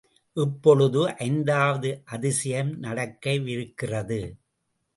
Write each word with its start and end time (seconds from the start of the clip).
இப்பொழுது 0.37 1.01
ஐந்தாவது 1.17 2.01
அதிசயம் 2.05 2.71
நடக்கவிருக்கிறது. 2.79 4.21